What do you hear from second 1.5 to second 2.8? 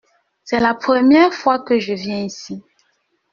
que je viens ici.